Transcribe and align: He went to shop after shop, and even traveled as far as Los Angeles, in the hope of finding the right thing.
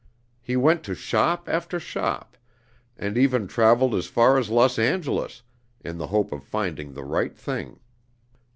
He 0.41 0.55
went 0.55 0.83
to 0.85 0.95
shop 0.95 1.47
after 1.47 1.79
shop, 1.79 2.35
and 2.97 3.19
even 3.19 3.47
traveled 3.47 3.93
as 3.93 4.07
far 4.07 4.39
as 4.39 4.49
Los 4.49 4.79
Angeles, 4.79 5.43
in 5.79 5.99
the 5.99 6.07
hope 6.07 6.31
of 6.31 6.43
finding 6.43 6.93
the 6.93 7.03
right 7.03 7.37
thing. 7.37 7.79